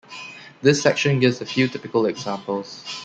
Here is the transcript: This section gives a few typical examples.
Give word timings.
This 0.63 0.81
section 0.81 1.19
gives 1.19 1.41
a 1.41 1.45
few 1.45 1.67
typical 1.67 2.07
examples. 2.07 2.83